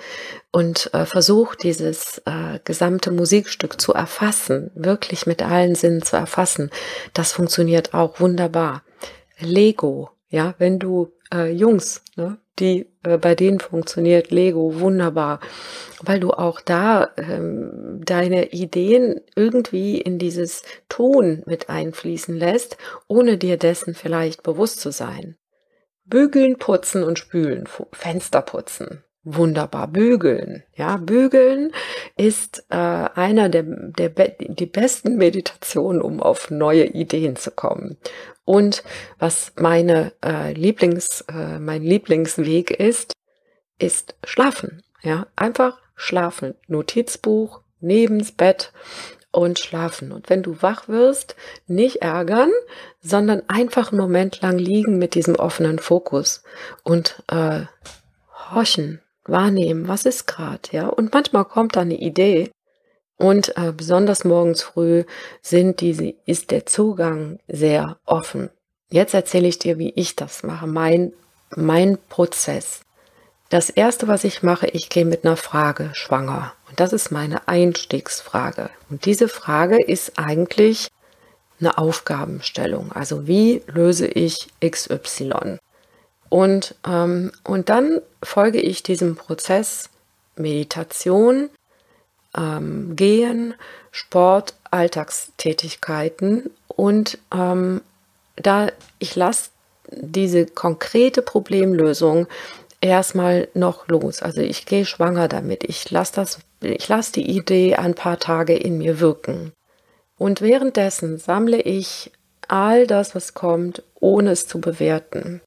und 0.51 0.93
äh, 0.93 1.05
versuch 1.05 1.55
dieses 1.55 2.19
äh, 2.25 2.59
gesamte 2.63 3.11
Musikstück 3.11 3.81
zu 3.81 3.93
erfassen, 3.93 4.71
wirklich 4.75 5.25
mit 5.25 5.41
allen 5.41 5.75
Sinnen 5.75 6.03
zu 6.03 6.15
erfassen. 6.15 6.69
Das 7.13 7.31
funktioniert 7.31 7.93
auch 7.93 8.19
wunderbar. 8.19 8.83
Lego, 9.39 10.11
ja, 10.29 10.53
wenn 10.57 10.79
du 10.79 11.11
äh, 11.33 11.51
Jungs, 11.51 12.03
ne, 12.15 12.37
die 12.59 12.87
äh, 13.03 13.17
bei 13.17 13.35
denen 13.35 13.59
funktioniert 13.59 14.31
Lego 14.31 14.79
wunderbar, 14.79 15.39
weil 16.01 16.19
du 16.19 16.31
auch 16.31 16.61
da 16.61 17.11
ähm, 17.17 18.01
deine 18.03 18.51
Ideen 18.51 19.21
irgendwie 19.35 19.99
in 19.99 20.19
dieses 20.19 20.63
Ton 20.89 21.43
mit 21.45 21.69
einfließen 21.69 22.35
lässt, 22.35 22.77
ohne 23.07 23.37
dir 23.37 23.57
dessen 23.57 23.93
vielleicht 23.95 24.43
bewusst 24.43 24.79
zu 24.79 24.91
sein. 24.91 25.37
Bügeln, 26.05 26.57
putzen 26.57 27.03
und 27.03 27.19
spülen, 27.19 27.67
Fenster 27.93 28.41
putzen. 28.41 29.03
Wunderbar, 29.23 29.87
bügeln. 29.87 30.63
Ja, 30.75 30.97
bügeln 30.97 31.71
ist 32.17 32.65
äh, 32.69 32.75
einer 32.75 33.49
der, 33.49 33.63
der 33.63 34.09
die 34.09 34.65
besten 34.65 35.17
Meditationen, 35.17 36.01
um 36.01 36.19
auf 36.19 36.49
neue 36.49 36.85
Ideen 36.85 37.35
zu 37.35 37.51
kommen. 37.51 37.97
Und 38.51 38.83
was 39.17 39.53
meine 39.55 40.11
äh, 40.21 40.51
Lieblings, 40.51 41.21
äh, 41.33 41.57
mein 41.57 41.83
Lieblingsweg 41.83 42.69
ist, 42.69 43.13
ist 43.79 44.15
schlafen. 44.25 44.83
Ja, 45.01 45.27
einfach 45.37 45.77
schlafen. 45.95 46.55
Notizbuch 46.67 47.61
neben's 47.79 48.33
Bett 48.33 48.73
und 49.31 49.57
schlafen. 49.57 50.11
Und 50.11 50.29
wenn 50.29 50.43
du 50.43 50.61
wach 50.61 50.89
wirst, 50.89 51.37
nicht 51.67 52.01
ärgern, 52.01 52.51
sondern 52.99 53.41
einfach 53.47 53.93
einen 53.93 54.01
Moment 54.01 54.41
lang 54.41 54.57
liegen 54.57 54.97
mit 54.97 55.15
diesem 55.15 55.35
offenen 55.35 55.79
Fokus 55.79 56.43
und 56.83 57.23
äh, 57.29 57.61
horchen, 58.51 58.99
wahrnehmen, 59.23 59.87
was 59.87 60.05
ist 60.05 60.27
gerade, 60.27 60.67
ja. 60.73 60.87
Und 60.87 61.13
manchmal 61.13 61.45
kommt 61.45 61.77
da 61.77 61.81
eine 61.81 61.97
Idee. 61.97 62.51
Und 63.21 63.55
äh, 63.57 63.71
besonders 63.71 64.23
morgens 64.23 64.63
früh 64.63 65.03
sind 65.41 65.79
diese, 65.81 66.13
ist 66.25 66.51
der 66.51 66.65
Zugang 66.65 67.39
sehr 67.47 67.97
offen. 68.05 68.49
Jetzt 68.89 69.13
erzähle 69.13 69.47
ich 69.47 69.59
dir, 69.59 69.77
wie 69.77 69.93
ich 69.95 70.15
das 70.15 70.43
mache, 70.43 70.67
mein, 70.67 71.13
mein 71.55 71.97
Prozess. 72.09 72.81
Das 73.49 73.69
erste, 73.69 74.07
was 74.07 74.23
ich 74.23 74.43
mache, 74.43 74.67
ich 74.67 74.89
gehe 74.89 75.05
mit 75.05 75.25
einer 75.25 75.37
Frage 75.37 75.91
schwanger. 75.93 76.53
Und 76.69 76.79
das 76.79 76.93
ist 76.93 77.11
meine 77.11 77.47
Einstiegsfrage. 77.47 78.69
Und 78.89 79.05
diese 79.05 79.27
Frage 79.27 79.77
ist 79.85 80.17
eigentlich 80.17 80.87
eine 81.59 81.77
Aufgabenstellung. 81.77 82.91
Also 82.91 83.27
wie 83.27 83.61
löse 83.67 84.07
ich 84.07 84.47
XY? 84.65 85.59
Und, 86.29 86.75
ähm, 86.87 87.31
und 87.43 87.69
dann 87.69 88.01
folge 88.23 88.59
ich 88.59 88.83
diesem 88.83 89.15
Prozess 89.15 89.89
Meditation, 90.37 91.49
ähm, 92.37 92.95
Gehen, 92.95 93.53
Sport, 93.91 94.55
Alltagstätigkeiten 94.69 96.49
und 96.67 97.17
ähm, 97.33 97.81
da 98.35 98.67
ich 98.99 99.15
lasse 99.15 99.49
diese 99.91 100.45
konkrete 100.45 101.21
Problemlösung 101.21 102.27
erstmal 102.79 103.47
noch 103.53 103.87
los. 103.87 104.21
Also 104.21 104.41
ich 104.41 104.65
gehe 104.65 104.85
schwanger 104.85 105.27
damit. 105.27 105.63
Ich 105.63 105.89
lasse 105.91 106.13
das, 106.15 106.39
ich 106.61 106.87
lasse 106.87 107.13
die 107.13 107.29
Idee 107.29 107.75
ein 107.75 107.93
paar 107.93 108.19
Tage 108.19 108.55
in 108.55 108.77
mir 108.77 108.99
wirken. 108.99 109.51
Und 110.17 110.41
währenddessen 110.41 111.17
sammle 111.17 111.61
ich 111.61 112.11
all 112.47 112.87
das, 112.87 113.15
was 113.15 113.33
kommt, 113.33 113.83
ohne 113.99 114.31
es 114.31 114.47
zu 114.47 114.59
bewerten. 114.59 115.41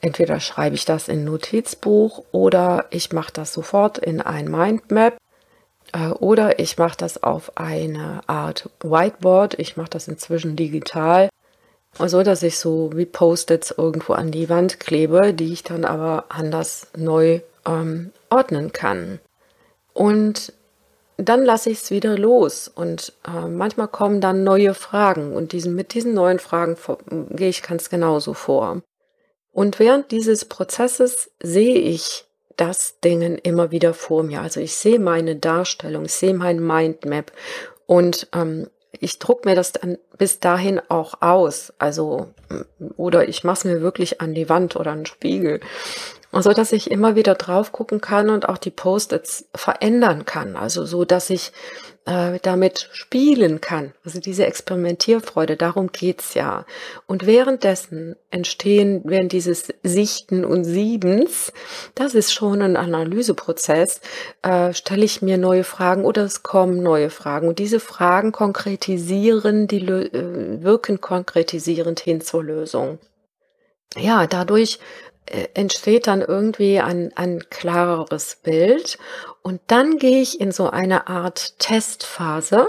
Entweder 0.00 0.38
schreibe 0.40 0.76
ich 0.76 0.84
das 0.84 1.08
in 1.08 1.24
Notizbuch 1.24 2.24
oder 2.30 2.86
ich 2.90 3.12
mache 3.12 3.32
das 3.32 3.52
sofort 3.52 3.98
in 3.98 4.20
ein 4.20 4.48
Mindmap 4.48 5.16
oder 6.20 6.58
ich 6.58 6.76
mache 6.76 6.96
das 6.96 7.22
auf 7.22 7.56
eine 7.56 8.20
Art 8.26 8.68
Whiteboard. 8.80 9.58
Ich 9.58 9.76
mache 9.76 9.90
das 9.90 10.08
inzwischen 10.08 10.56
digital 10.56 11.28
so 12.06 12.22
dass 12.22 12.42
ich 12.42 12.58
so 12.58 12.90
wie 12.94 13.06
Post-its 13.06 13.72
irgendwo 13.76 14.12
an 14.12 14.30
die 14.30 14.48
Wand 14.48 14.78
klebe, 14.78 15.34
die 15.34 15.52
ich 15.52 15.64
dann 15.64 15.84
aber 15.84 16.26
anders 16.28 16.88
neu 16.96 17.40
ähm, 17.66 18.12
ordnen 18.30 18.72
kann. 18.72 19.18
Und 19.94 20.52
dann 21.16 21.44
lasse 21.44 21.70
ich 21.70 21.82
es 21.82 21.90
wieder 21.90 22.16
los 22.16 22.68
und 22.68 23.12
äh, 23.26 23.48
manchmal 23.48 23.88
kommen 23.88 24.20
dann 24.20 24.44
neue 24.44 24.74
Fragen 24.74 25.34
und 25.34 25.50
diesen, 25.50 25.74
mit 25.74 25.92
diesen 25.94 26.14
neuen 26.14 26.38
Fragen 26.38 26.76
gehe 27.30 27.48
ich 27.48 27.62
ganz 27.62 27.90
genauso 27.90 28.34
vor. 28.34 28.82
Und 29.50 29.80
während 29.80 30.12
dieses 30.12 30.44
Prozesses 30.44 31.32
sehe 31.42 31.74
ich 31.74 32.26
das 32.58 33.00
Dingen 33.00 33.38
immer 33.38 33.70
wieder 33.70 33.94
vor 33.94 34.22
mir. 34.22 34.42
Also 34.42 34.60
ich 34.60 34.74
sehe 34.76 34.98
meine 34.98 35.36
Darstellung, 35.36 36.06
sehe 36.06 36.34
mein 36.34 36.60
Mindmap 36.60 37.32
und 37.86 38.28
ähm, 38.34 38.68
ich 39.00 39.18
druck 39.18 39.44
mir 39.44 39.54
das 39.54 39.72
dann 39.72 39.98
bis 40.16 40.40
dahin 40.40 40.80
auch 40.88 41.20
aus. 41.20 41.72
Also, 41.78 42.28
oder 42.96 43.28
ich 43.28 43.44
mache 43.44 43.58
es 43.58 43.64
mir 43.64 43.80
wirklich 43.80 44.20
an 44.20 44.34
die 44.34 44.48
Wand 44.48 44.76
oder 44.76 44.92
an 44.92 45.00
den 45.00 45.06
Spiegel 45.06 45.60
so 46.32 46.52
dass 46.52 46.72
ich 46.72 46.90
immer 46.90 47.16
wieder 47.16 47.34
drauf 47.34 47.72
gucken 47.72 48.00
kann 48.00 48.28
und 48.30 48.48
auch 48.48 48.58
die 48.58 48.70
Post-its 48.70 49.46
verändern 49.54 50.24
kann. 50.24 50.56
Also 50.56 50.84
so, 50.84 51.04
dass 51.04 51.30
ich 51.30 51.52
äh, 52.08 52.38
damit 52.42 52.88
spielen 52.92 53.60
kann. 53.60 53.92
Also 54.04 54.20
diese 54.20 54.46
Experimentierfreude, 54.46 55.56
darum 55.56 55.92
geht's 55.92 56.34
ja. 56.34 56.64
Und 57.06 57.26
währenddessen 57.26 58.16
entstehen, 58.30 59.02
während 59.04 59.32
dieses 59.32 59.68
Sichten 59.82 60.44
und 60.44 60.64
Siebens, 60.64 61.52
das 61.94 62.14
ist 62.14 62.32
schon 62.32 62.62
ein 62.62 62.76
Analyseprozess, 62.76 64.00
äh, 64.42 64.72
stelle 64.72 65.04
ich 65.04 65.22
mir 65.22 65.38
neue 65.38 65.64
Fragen 65.64 66.04
oder 66.04 66.24
es 66.24 66.42
kommen 66.42 66.82
neue 66.82 67.10
Fragen. 67.10 67.48
Und 67.48 67.58
diese 67.58 67.80
Fragen 67.80 68.32
konkretisieren, 68.32 69.66
die 69.66 69.86
äh, 69.86 70.62
wirken 70.62 71.00
konkretisierend 71.00 72.00
hin 72.00 72.20
zur 72.20 72.44
Lösung. 72.44 72.98
Ja, 73.96 74.26
dadurch 74.26 74.78
entsteht 75.54 76.06
dann 76.06 76.22
irgendwie 76.22 76.80
ein, 76.80 77.12
ein 77.14 77.44
klareres 77.50 78.38
Bild. 78.42 78.98
Und 79.42 79.60
dann 79.66 79.98
gehe 79.98 80.20
ich 80.20 80.40
in 80.40 80.52
so 80.52 80.70
eine 80.70 81.08
Art 81.08 81.58
Testphase, 81.58 82.68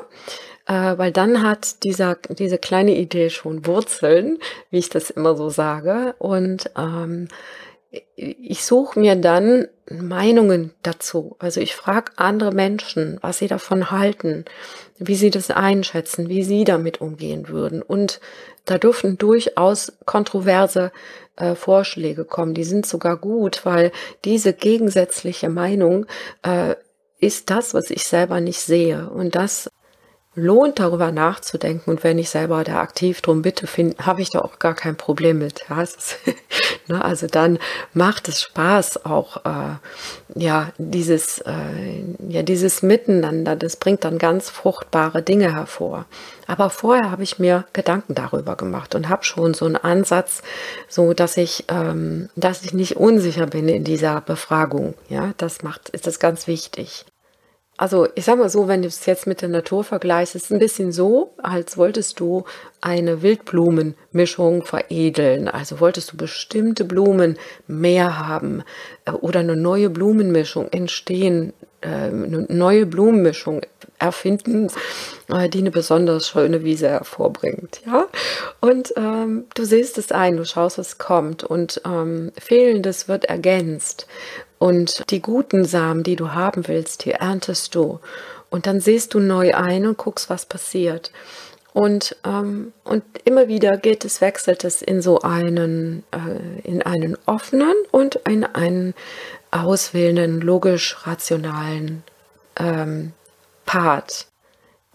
äh, 0.67 0.97
weil 0.97 1.11
dann 1.11 1.41
hat 1.41 1.83
dieser, 1.83 2.15
diese 2.15 2.57
kleine 2.57 2.95
Idee 2.95 3.29
schon 3.29 3.65
Wurzeln, 3.65 4.39
wie 4.69 4.79
ich 4.79 4.89
das 4.89 5.09
immer 5.09 5.35
so 5.35 5.49
sage. 5.49 6.15
Und 6.19 6.71
ähm, 6.77 7.27
ich 8.15 8.63
suche 8.63 8.99
mir 8.99 9.15
dann 9.15 9.67
Meinungen 9.89 10.71
dazu. 10.83 11.35
Also 11.39 11.59
ich 11.59 11.75
frage 11.75 12.11
andere 12.17 12.51
Menschen, 12.51 13.17
was 13.21 13.39
sie 13.39 13.47
davon 13.47 13.89
halten, 13.89 14.45
wie 14.97 15.15
sie 15.15 15.31
das 15.31 15.49
einschätzen, 15.49 16.29
wie 16.29 16.43
sie 16.43 16.63
damit 16.63 17.01
umgehen 17.01 17.49
würden. 17.49 17.81
Und 17.81 18.19
da 18.65 18.77
dürfen 18.77 19.17
durchaus 19.17 19.93
kontroverse 20.05 20.91
äh, 21.37 21.55
Vorschläge 21.55 22.25
kommen. 22.25 22.53
Die 22.53 22.63
sind 22.63 22.85
sogar 22.85 23.17
gut, 23.17 23.65
weil 23.65 23.91
diese 24.23 24.53
gegensätzliche 24.53 25.49
Meinung 25.49 26.05
äh, 26.43 26.75
ist 27.17 27.49
das, 27.49 27.73
was 27.73 27.89
ich 27.89 28.05
selber 28.05 28.39
nicht 28.39 28.59
sehe. 28.59 29.09
Und 29.09 29.35
das 29.35 29.69
lohnt, 30.35 30.79
darüber 30.79 31.11
nachzudenken. 31.11 31.89
Und 31.89 32.03
wenn 32.03 32.19
ich 32.19 32.29
selber 32.29 32.63
da 32.63 32.81
aktiv 32.81 33.21
drum 33.21 33.41
bitte, 33.41 33.67
habe 33.99 34.21
ich 34.21 34.29
da 34.29 34.39
auch 34.39 34.59
gar 34.59 34.75
kein 34.75 34.95
Problem 34.95 35.39
mit. 35.39 35.65
Ja, 35.69 35.81
ist, 35.81 36.17
ne, 36.87 37.03
also 37.03 37.27
dann 37.27 37.57
macht 37.93 38.27
es 38.27 38.41
Spaß 38.41 39.05
auch, 39.05 39.45
äh, 39.45 39.75
ja, 40.35 40.71
dieses, 40.77 41.39
äh, 41.39 42.03
ja, 42.27 42.43
dieses 42.43 42.83
Miteinander, 42.83 43.55
das 43.55 43.75
bringt 43.75 44.03
dann 44.03 44.19
ganz 44.19 44.49
fruchtbare 44.49 45.21
Dinge 45.21 45.53
hervor. 45.53 46.05
Aber 46.47 46.69
vorher 46.69 47.11
habe 47.11 47.23
ich 47.23 47.39
mir 47.39 47.65
Gedanken 47.73 48.15
darüber 48.15 48.55
gemacht 48.55 48.95
und 48.95 49.09
habe 49.09 49.23
schon 49.23 49.53
so 49.53 49.65
einen 49.65 49.77
Ansatz, 49.77 50.41
so 50.87 51.13
dass 51.13 51.37
ich, 51.37 51.65
ähm, 51.69 52.29
dass 52.35 52.63
ich 52.63 52.73
nicht 52.73 52.97
unsicher 52.97 53.47
bin 53.47 53.67
in 53.67 53.83
dieser 53.83 54.21
Befragung. 54.21 54.93
Ja, 55.09 55.33
das 55.37 55.63
macht, 55.63 55.89
ist 55.89 56.07
das 56.07 56.19
ganz 56.19 56.47
wichtig. 56.47 57.05
Also 57.79 58.09
ich 58.13 58.25
sag 58.25 58.37
mal 58.37 58.49
so, 58.49 58.67
wenn 58.67 58.81
du 58.81 58.89
es 58.89 59.05
jetzt 59.05 59.25
mit 59.25 59.41
der 59.41 59.47
Natur 59.47 59.85
vergleichst, 59.85 60.35
ist 60.35 60.45
es 60.45 60.51
ein 60.51 60.59
bisschen 60.59 60.91
so, 60.91 61.31
als 61.41 61.77
wolltest 61.77 62.19
du 62.19 62.43
eine 62.81 63.21
Wildblumenmischung 63.21 64.65
veredeln. 64.65 65.47
Also 65.47 65.79
wolltest 65.79 66.11
du 66.11 66.17
bestimmte 66.17 66.83
Blumen 66.83 67.37
mehr 67.67 68.27
haben 68.27 68.63
äh, 69.05 69.11
oder 69.11 69.39
eine 69.39 69.55
neue 69.55 69.89
Blumenmischung 69.89 70.67
entstehen, 70.73 71.53
äh, 71.79 71.87
eine 71.87 72.45
neue 72.49 72.85
Blumenmischung 72.85 73.61
erfinden, 73.97 74.69
äh, 75.29 75.47
die 75.47 75.59
eine 75.59 75.71
besonders 75.71 76.27
schöne 76.27 76.65
Wiese 76.65 76.89
hervorbringt. 76.89 77.79
Ja? 77.85 78.07
Und 78.59 78.93
ähm, 78.97 79.45
du 79.53 79.63
siehst 79.63 79.97
es 79.97 80.11
ein, 80.11 80.35
du 80.35 80.43
schaust, 80.43 80.79
was 80.79 80.97
kommt 80.97 81.45
und 81.45 81.81
ähm, 81.85 82.33
Fehlendes 82.37 83.07
wird 83.07 83.23
ergänzt. 83.23 84.05
Und 84.59 85.09
die 85.09 85.21
guten 85.21 85.63
Samen, 85.63 86.03
die 86.03 86.17
du 86.17 86.33
haben 86.33 86.67
willst, 86.67 87.05
die 87.05 87.11
erntest 87.11 87.73
du. 87.75 87.99
Und 88.49 88.67
dann 88.67 88.81
siehst 88.81 89.13
du 89.13 89.19
neu 89.19 89.55
ein 89.55 89.87
und 89.87 89.97
guckst, 89.97 90.29
was 90.29 90.45
passiert. 90.45 91.11
Und, 91.71 92.15
ähm, 92.25 92.73
und 92.83 93.03
immer 93.23 93.47
wieder 93.47 93.77
geht 93.77 94.03
es, 94.03 94.21
wechselt 94.21 94.63
es 94.65 94.81
in 94.81 95.01
so 95.01 95.21
einen, 95.21 96.03
äh, 96.11 96.67
in 96.67 96.81
einen 96.81 97.17
offenen 97.25 97.75
und 97.91 98.15
in 98.27 98.43
einen 98.43 98.95
auswählenden, 99.51 100.41
logisch-rationalen 100.41 102.03
ähm, 102.57 103.13
Part. 103.65 104.27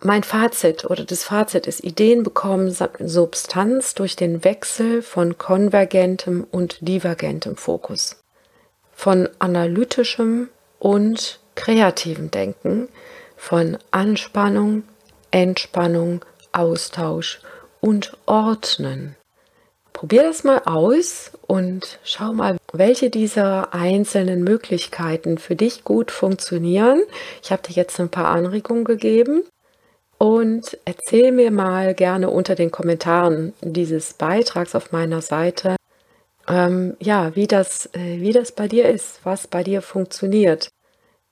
Mein 0.02 0.24
Fazit 0.24 0.84
oder 0.84 1.04
das 1.04 1.24
Fazit 1.24 1.66
ist, 1.66 1.82
Ideen 1.82 2.22
bekommen 2.22 2.76
Substanz 2.98 3.94
durch 3.94 4.16
den 4.16 4.44
Wechsel 4.44 5.00
von 5.00 5.38
konvergentem 5.38 6.46
und 6.50 6.86
divergentem 6.86 7.56
Fokus 7.56 8.23
von 8.94 9.28
analytischem 9.38 10.48
und 10.78 11.40
kreativem 11.54 12.30
Denken, 12.30 12.88
von 13.36 13.78
Anspannung, 13.90 14.84
Entspannung, 15.30 16.24
Austausch 16.52 17.40
und 17.80 18.16
Ordnen. 18.26 19.16
Probier 19.92 20.24
das 20.24 20.42
mal 20.42 20.62
aus 20.64 21.30
und 21.46 21.98
schau 22.02 22.32
mal, 22.32 22.56
welche 22.72 23.10
dieser 23.10 23.72
einzelnen 23.72 24.42
Möglichkeiten 24.42 25.38
für 25.38 25.54
dich 25.54 25.84
gut 25.84 26.10
funktionieren. 26.10 27.02
Ich 27.42 27.52
habe 27.52 27.62
dir 27.62 27.74
jetzt 27.74 28.00
ein 28.00 28.08
paar 28.08 28.26
Anregungen 28.26 28.84
gegeben 28.84 29.44
und 30.18 30.78
erzähl 30.84 31.32
mir 31.32 31.50
mal 31.50 31.94
gerne 31.94 32.30
unter 32.30 32.54
den 32.54 32.70
Kommentaren 32.70 33.52
dieses 33.60 34.14
Beitrags 34.14 34.74
auf 34.74 34.90
meiner 34.90 35.22
Seite, 35.22 35.76
ähm, 36.48 36.96
ja, 37.00 37.34
wie 37.34 37.46
das, 37.46 37.86
äh, 37.94 38.20
wie 38.20 38.32
das 38.32 38.52
bei 38.52 38.68
dir 38.68 38.88
ist, 38.88 39.20
was 39.24 39.46
bei 39.46 39.62
dir 39.62 39.82
funktioniert. 39.82 40.68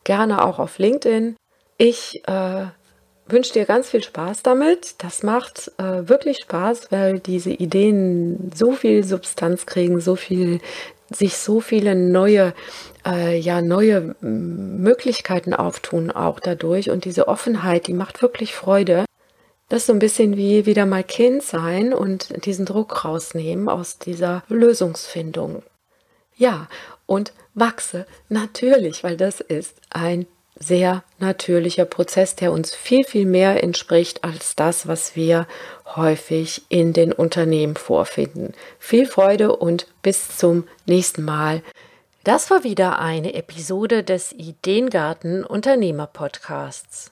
Gerne 0.05 0.44
auch 0.44 0.59
auf 0.59 0.79
LinkedIn. 0.79 1.37
Ich 1.79 2.22
äh, 2.27 2.66
wünsche 3.27 3.53
dir 3.53 3.64
ganz 3.64 3.90
viel 3.90 4.03
Spaß 4.03 4.42
damit. 4.42 5.03
Das 5.03 5.22
macht 5.22 5.72
äh, 5.79 6.09
wirklich 6.09 6.38
Spaß, 6.38 6.90
weil 6.90 7.18
diese 7.18 7.51
Ideen 7.51 8.51
so 8.55 8.72
viel 8.72 9.05
Substanz 9.05 9.66
kriegen, 9.66 10.01
so 10.01 10.16
viel, 10.16 10.61
sich 11.12 11.37
so 11.37 11.61
viele 11.61 11.94
neue, 11.94 12.55
äh, 13.07 13.38
ja, 13.38 13.62
neue 13.62 14.14
Möglichkeiten 14.20 15.55
auftun 15.55 16.11
auch 16.11 16.40
dadurch. 16.40 16.90
Und 16.90 17.05
diese 17.05 17.29
Offenheit, 17.29 17.87
die 17.87 17.94
macht 17.94 18.22
wirklich 18.22 18.55
Freude. 18.55 19.05
Das 19.72 19.85
ist 19.85 19.87
so 19.87 19.94
ein 19.94 20.00
bisschen 20.00 20.37
wie 20.37 20.66
wieder 20.66 20.85
mal 20.85 21.02
Kind 21.02 21.42
sein 21.42 21.94
und 21.94 22.44
diesen 22.44 22.66
Druck 22.66 23.06
rausnehmen 23.06 23.70
aus 23.70 23.96
dieser 23.96 24.42
Lösungsfindung. 24.48 25.62
Ja, 26.37 26.68
und 27.06 27.32
wachse 27.54 28.04
natürlich, 28.28 29.02
weil 29.02 29.16
das 29.16 29.40
ist 29.40 29.76
ein 29.88 30.26
sehr 30.56 31.04
natürlicher 31.20 31.87
Prozess, 31.87 32.37
der 32.37 32.52
uns 32.52 32.74
viel, 32.74 33.04
viel 33.04 33.24
mehr 33.24 33.62
entspricht 33.62 34.24
als 34.24 34.56
das, 34.56 34.88
was 34.88 35.16
wir 35.16 35.46
häufig 35.96 36.66
in 36.68 36.92
den 36.92 37.11
Unternehmen 37.11 37.76
vorfinden. 37.76 38.52
Viel 38.78 39.06
Freude 39.06 39.56
und 39.56 39.87
bis 40.02 40.37
zum 40.37 40.68
nächsten 40.85 41.24
Mal. 41.24 41.62
Das 42.24 42.50
war 42.50 42.62
wieder 42.62 42.98
eine 42.98 43.32
Episode 43.32 44.04
des 44.04 44.32
Ideengarten 44.32 45.46
Unternehmer 45.46 46.08
Podcasts. 46.08 47.12